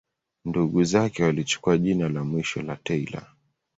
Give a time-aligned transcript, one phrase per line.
[0.45, 3.27] Ndugu zake walichukua jina la mwisho la Taylor.